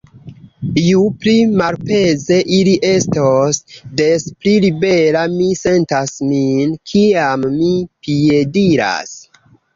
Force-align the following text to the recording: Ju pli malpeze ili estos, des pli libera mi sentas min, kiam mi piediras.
Ju 0.83 1.01
pli 1.25 1.33
malpeze 1.61 2.39
ili 2.57 2.73
estos, 2.91 3.59
des 4.01 4.25
pli 4.41 4.55
libera 4.65 5.23
mi 5.35 5.51
sentas 5.61 6.17
min, 6.33 6.75
kiam 6.95 7.47
mi 7.61 7.71
piediras. 8.09 9.17